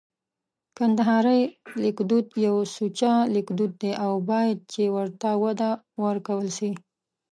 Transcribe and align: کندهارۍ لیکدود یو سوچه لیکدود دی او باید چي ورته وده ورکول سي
کندهارۍ 0.77 1.41
لیکدود 1.83 2.25
یو 2.45 2.55
سوچه 2.75 3.11
لیکدود 3.35 3.71
دی 3.81 3.91
او 4.05 4.13
باید 4.29 4.57
چي 4.71 4.83
ورته 4.95 5.29
وده 5.43 5.71
ورکول 6.03 6.47
سي 6.57 6.69